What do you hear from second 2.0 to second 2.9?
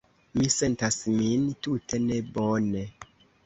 nebone.